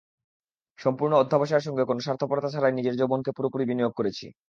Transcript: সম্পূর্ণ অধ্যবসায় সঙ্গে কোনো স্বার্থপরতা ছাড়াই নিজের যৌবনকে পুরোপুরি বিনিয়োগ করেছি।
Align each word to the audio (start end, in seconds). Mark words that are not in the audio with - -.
সম্পূর্ণ 0.79 1.13
অধ্যবসায় 1.15 1.63
সঙ্গে 1.63 1.83
কোনো 1.85 1.99
স্বার্থপরতা 1.99 2.49
ছাড়াই 2.49 2.73
নিজের 2.75 2.97
যৌবনকে 2.97 3.31
পুরোপুরি 3.37 3.63
বিনিয়োগ 3.67 3.93
করেছি। 3.95 4.25